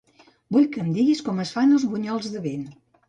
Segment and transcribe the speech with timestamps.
[0.55, 2.65] Vull que em diguis com es fan els bunyols de vent.